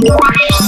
Bye. 0.00 0.59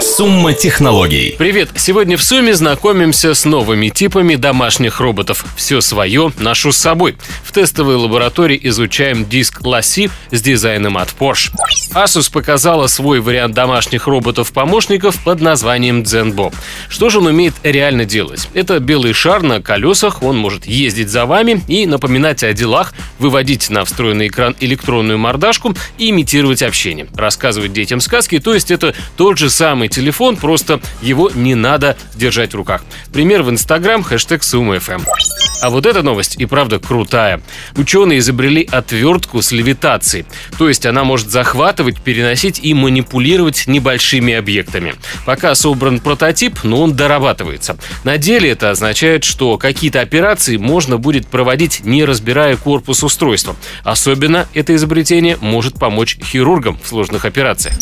Сумма 0.00 0.52
технологий. 0.52 1.34
Привет! 1.36 1.70
Сегодня 1.74 2.16
в 2.16 2.22
Сумме 2.22 2.54
знакомимся 2.54 3.34
с 3.34 3.44
новыми 3.44 3.88
типами 3.88 4.36
домашних 4.36 5.00
роботов. 5.00 5.44
Все 5.56 5.80
свое 5.80 6.32
ношу 6.38 6.70
с 6.70 6.76
собой. 6.76 7.16
В 7.42 7.50
тестовой 7.50 7.96
лаборатории 7.96 8.60
изучаем 8.64 9.28
диск 9.28 9.62
Lassi 9.62 10.08
с 10.30 10.40
дизайном 10.40 10.98
от 10.98 11.08
Porsche. 11.18 11.50
Asus 11.94 12.30
показала 12.30 12.86
свой 12.86 13.20
вариант 13.20 13.54
домашних 13.54 14.06
роботов-помощников 14.06 15.20
под 15.24 15.40
названием 15.40 16.02
Zenbo. 16.02 16.54
Что 16.88 17.10
же 17.10 17.18
он 17.18 17.26
умеет 17.26 17.54
реально 17.64 18.04
делать? 18.04 18.48
Это 18.54 18.78
белый 18.78 19.12
шар 19.12 19.42
на 19.42 19.60
колесах, 19.60 20.22
он 20.22 20.36
может 20.36 20.66
ездить 20.66 21.08
за 21.08 21.26
вами 21.26 21.60
и 21.66 21.86
напоминать 21.86 22.44
о 22.44 22.52
делах, 22.52 22.94
выводить 23.18 23.68
на 23.70 23.84
встроенный 23.84 24.28
экран 24.28 24.54
электронную 24.60 25.18
мордашку 25.18 25.74
и 25.98 26.10
имитировать 26.10 26.62
общение, 26.62 27.08
рассказывать 27.16 27.72
детям 27.72 28.00
сказки, 28.00 28.38
то 28.38 28.54
есть 28.54 28.70
это 28.70 28.94
тот 29.16 29.39
же 29.40 29.50
самый 29.50 29.88
телефон, 29.88 30.36
просто 30.36 30.80
его 31.02 31.30
не 31.34 31.56
надо 31.56 31.96
держать 32.14 32.52
в 32.52 32.56
руках. 32.56 32.84
Пример 33.12 33.42
в 33.42 33.50
Инстаграм, 33.50 34.02
хэштег 34.02 34.42
SumFM. 34.42 35.02
А 35.60 35.68
вот 35.68 35.84
эта 35.84 36.02
новость 36.02 36.36
и 36.38 36.46
правда 36.46 36.78
крутая. 36.78 37.42
Ученые 37.76 38.20
изобрели 38.20 38.66
отвертку 38.70 39.42
с 39.42 39.52
левитацией. 39.52 40.24
То 40.58 40.68
есть 40.68 40.86
она 40.86 41.04
может 41.04 41.30
захватывать, 41.30 42.00
переносить 42.00 42.60
и 42.62 42.72
манипулировать 42.72 43.66
небольшими 43.66 44.34
объектами. 44.34 44.94
Пока 45.26 45.54
собран 45.54 46.00
прототип, 46.00 46.60
но 46.64 46.80
он 46.82 46.94
дорабатывается. 46.94 47.76
На 48.04 48.16
деле 48.16 48.50
это 48.50 48.70
означает, 48.70 49.24
что 49.24 49.58
какие-то 49.58 50.00
операции 50.00 50.56
можно 50.56 50.96
будет 50.96 51.26
проводить, 51.26 51.84
не 51.84 52.04
разбирая 52.04 52.56
корпус 52.56 53.02
устройства. 53.02 53.54
Особенно 53.84 54.48
это 54.54 54.74
изобретение 54.74 55.36
может 55.40 55.74
помочь 55.74 56.16
хирургам 56.22 56.78
в 56.82 56.88
сложных 56.88 57.24
операциях. 57.24 57.74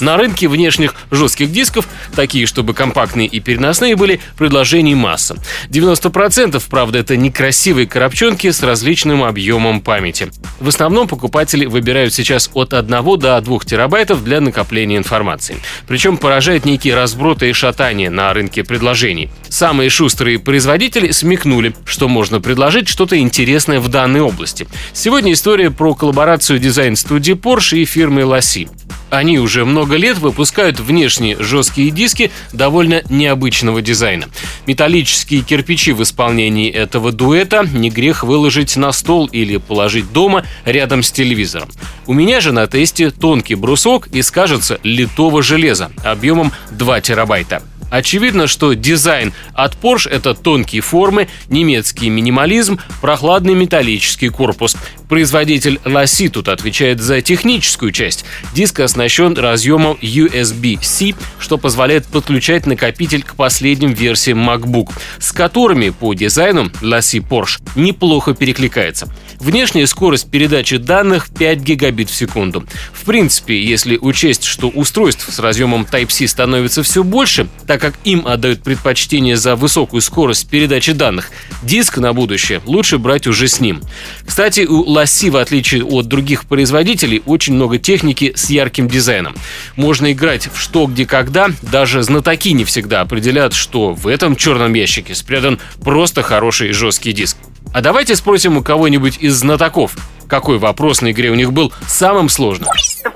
На 0.00 0.16
рынке 0.16 0.48
внешних 0.48 0.94
жестких 1.10 1.52
дисков, 1.52 1.86
такие, 2.16 2.46
чтобы 2.46 2.74
компактные 2.74 3.28
и 3.28 3.38
переносные 3.40 3.94
были, 3.94 4.20
предложений 4.36 4.96
масса. 4.96 5.36
90% 5.68 6.60
правда 6.80 7.00
это 7.00 7.14
некрасивые 7.18 7.86
коробчонки 7.86 8.50
с 8.50 8.62
различным 8.62 9.22
объемом 9.22 9.82
памяти. 9.82 10.30
В 10.60 10.68
основном 10.68 11.08
покупатели 11.08 11.66
выбирают 11.66 12.14
сейчас 12.14 12.48
от 12.54 12.72
1 12.72 13.18
до 13.18 13.38
2 13.38 13.58
терабайтов 13.66 14.24
для 14.24 14.40
накопления 14.40 14.96
информации. 14.96 15.58
Причем 15.86 16.16
поражает 16.16 16.64
некие 16.64 16.94
разброты 16.94 17.50
и 17.50 17.52
шатания 17.52 18.08
на 18.08 18.32
рынке 18.32 18.64
предложений. 18.64 19.28
Самые 19.50 19.90
шустрые 19.90 20.38
производители 20.38 21.10
смекнули, 21.10 21.74
что 21.84 22.08
можно 22.08 22.40
предложить 22.40 22.88
что-то 22.88 23.18
интересное 23.18 23.78
в 23.78 23.88
данной 23.88 24.22
области. 24.22 24.66
Сегодня 24.94 25.34
история 25.34 25.70
про 25.70 25.94
коллаборацию 25.94 26.58
дизайн-студии 26.58 27.34
Porsche 27.34 27.76
и 27.76 27.84
фирмы 27.84 28.22
Lassi. 28.22 28.70
Они 29.10 29.38
уже 29.38 29.64
много 29.64 29.96
лет 29.96 30.18
выпускают 30.18 30.80
внешние 30.80 31.36
жесткие 31.42 31.90
диски 31.90 32.30
довольно 32.52 33.02
необычного 33.08 33.82
дизайна. 33.82 34.26
Металлические 34.66 35.42
кирпичи 35.42 35.92
в 35.92 36.02
исполнении 36.02 36.70
этого 36.70 37.12
дуэта 37.12 37.66
не 37.72 37.90
грех 37.90 38.22
выложить 38.22 38.76
на 38.76 38.92
стол 38.92 39.26
или 39.26 39.56
положить 39.56 40.12
дома 40.12 40.44
рядом 40.64 41.02
с 41.02 41.10
телевизором. 41.10 41.68
У 42.06 42.12
меня 42.12 42.40
же 42.40 42.52
на 42.52 42.66
тесте 42.66 43.10
тонкий 43.10 43.54
брусок 43.54 44.08
из, 44.08 44.30
кажется, 44.30 44.78
литого 44.82 45.42
железа 45.42 45.90
объемом 46.04 46.52
2 46.70 47.00
терабайта. 47.00 47.62
Очевидно, 47.90 48.46
что 48.46 48.72
дизайн 48.72 49.32
от 49.52 49.74
Porsche– 49.74 50.08
это 50.10 50.34
тонкие 50.34 50.80
формы, 50.80 51.28
немецкий 51.48 52.08
минимализм, 52.08 52.78
прохладный 53.00 53.54
металлический 53.54 54.28
корпус. 54.28 54.76
Производитель 55.08 55.80
Lassi 55.84 56.28
тут 56.28 56.48
отвечает 56.48 57.00
за 57.00 57.20
техническую 57.20 57.90
часть. 57.90 58.24
Диск 58.54 58.78
оснащен 58.78 59.36
разъемом 59.36 59.98
USB-C, 60.00 61.14
что 61.40 61.58
позволяет 61.58 62.06
подключать 62.06 62.64
накопитель 62.66 63.24
к 63.24 63.34
последним 63.34 63.92
версиям 63.92 64.48
MacBook, 64.48 64.92
с 65.18 65.32
которыми 65.32 65.90
по 65.90 66.14
дизайну 66.14 66.66
Lassi 66.80 67.18
Porsche 67.18 67.60
неплохо 67.74 68.34
перекликается. 68.34 69.08
Внешняя 69.40 69.86
скорость 69.88 70.30
передачи 70.30 70.76
данных 70.76 71.28
5 71.36 71.58
гигабит 71.58 72.08
в 72.08 72.14
секунду. 72.14 72.64
В 72.92 73.04
принципе, 73.04 73.60
если 73.60 73.96
учесть, 73.96 74.44
что 74.44 74.68
устройств 74.68 75.26
с 75.32 75.38
разъемом 75.40 75.86
Type-C 75.90 76.28
становится 76.28 76.84
все 76.84 77.02
больше, 77.02 77.48
так 77.66 77.79
как 77.80 77.94
им 78.04 78.26
отдают 78.26 78.62
предпочтение 78.62 79.36
за 79.36 79.56
высокую 79.56 80.00
скорость 80.00 80.48
передачи 80.48 80.92
данных, 80.92 81.30
диск 81.62 81.98
на 81.98 82.12
будущее 82.12 82.60
лучше 82.66 82.98
брать 82.98 83.26
уже 83.26 83.48
с 83.48 83.58
ним. 83.60 83.80
Кстати, 84.24 84.60
у 84.60 84.84
Lassi, 84.84 85.30
в 85.30 85.36
отличие 85.36 85.84
от 85.84 86.06
других 86.06 86.44
производителей, 86.44 87.22
очень 87.26 87.54
много 87.54 87.78
техники 87.78 88.32
с 88.36 88.50
ярким 88.50 88.88
дизайном. 88.88 89.34
Можно 89.76 90.12
играть 90.12 90.48
в 90.52 90.60
что, 90.60 90.86
где, 90.86 91.06
когда, 91.06 91.50
даже 91.62 92.02
знатоки 92.02 92.52
не 92.52 92.64
всегда 92.64 93.00
определяют, 93.00 93.54
что 93.54 93.94
в 93.94 94.06
этом 94.06 94.36
черном 94.36 94.74
ящике 94.74 95.14
спрятан 95.14 95.58
просто 95.82 96.22
хороший 96.22 96.72
жесткий 96.72 97.12
диск. 97.12 97.36
А 97.72 97.80
давайте 97.80 98.16
спросим 98.16 98.56
у 98.56 98.62
кого-нибудь 98.62 99.18
из 99.20 99.34
знатоков, 99.36 99.96
какой 100.26 100.58
вопрос 100.58 101.02
на 101.02 101.12
игре 101.12 101.30
у 101.30 101.34
них 101.34 101.52
был 101.52 101.72
самым 101.86 102.28
сложным. 102.28 102.68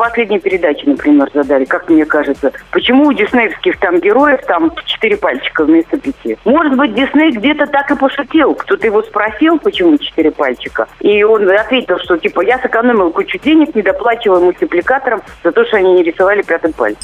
Последней 0.05 0.39
передаче, 0.39 0.83
например, 0.85 1.31
задали, 1.33 1.65
как 1.65 1.89
мне 1.89 2.05
кажется, 2.05 2.53
почему 2.73 3.07
у 3.07 3.13
диснеевских 3.15 3.79
там 3.79 4.01
героев 4.01 4.41
там 4.47 4.71
четыре 4.85 5.17
пальчика 5.17 5.65
вместо 5.65 5.97
пяти? 5.97 6.37
Может 6.45 6.77
быть, 6.77 6.95
Дисней 6.95 7.31
где-то 7.31 7.67
так 7.69 7.91
и 7.91 7.97
пошутил. 7.97 8.55
Кто-то 8.55 8.87
его 8.87 9.03
спросил, 9.03 9.59
почему 9.59 9.97
четыре 9.97 10.31
пальчика, 10.31 10.89
и 11.01 11.23
он 11.23 11.49
ответил, 11.49 11.99
что 12.01 12.19
типа 12.19 12.43
я 12.43 12.59
сэкономил 12.59 13.13
кучу 13.13 13.39
денег, 13.39 13.75
не 13.75 13.81
доплачивая 13.81 14.41
мультипликаторам 14.41 15.23
за 15.43 15.53
то, 15.53 15.65
что 15.65 15.79
они 15.79 15.95
не 15.95 16.03
рисовали 16.03 16.43
пятый 16.43 16.75
палец. 16.75 16.99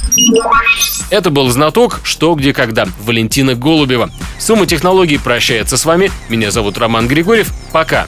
Это 1.10 1.30
был 1.30 1.48
знаток 1.48 2.00
«Что, 2.04 2.34
где, 2.34 2.52
когда» 2.52 2.84
Валентина 3.02 3.54
Голубева. 3.54 4.10
Сумма 4.38 4.66
технологий 4.66 5.18
прощается 5.18 5.78
с 5.78 5.86
вами. 5.86 6.10
Меня 6.28 6.50
зовут 6.50 6.76
Роман 6.76 7.08
Григорьев. 7.08 7.48
Пока. 7.72 8.06